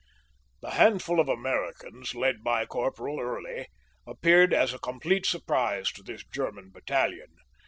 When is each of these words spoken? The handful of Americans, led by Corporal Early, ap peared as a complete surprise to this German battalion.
The 0.61 0.71
handful 0.71 1.19
of 1.19 1.29
Americans, 1.29 2.15
led 2.15 2.43
by 2.43 2.65
Corporal 2.65 3.19
Early, 3.19 3.67
ap 4.09 4.21
peared 4.23 4.51
as 4.51 4.73
a 4.73 4.79
complete 4.79 5.27
surprise 5.27 5.91
to 5.91 6.01
this 6.01 6.23
German 6.33 6.71
battalion. 6.71 7.35